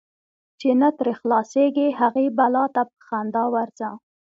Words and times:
چی 0.59 0.69
نه 0.81 0.89
ترې 0.97 1.13
خلاصیږې، 1.19 1.87
هغی 1.99 2.27
بلا 2.37 2.65
ته 2.75 2.81
په 2.89 2.97
خندا 3.07 3.43
ورځه. 3.53 3.89